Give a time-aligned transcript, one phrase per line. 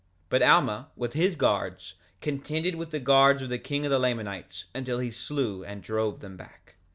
[0.01, 3.99] 2:33 But Alma, with his guards, contended with the guards of the king of the
[3.99, 6.73] Lamanites until he slew and drove them back.